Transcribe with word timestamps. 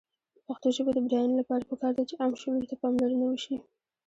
د 0.35 0.39
پښتو 0.47 0.67
ژبې 0.75 0.91
د 0.93 0.97
بډاینې 1.05 1.35
لپاره 1.41 1.67
پکار 1.71 1.91
ده 1.97 2.03
چې 2.09 2.19
عام 2.21 2.31
شعور 2.41 2.63
ته 2.69 2.75
پاملرنه 2.81 3.25
وشي. 3.27 3.55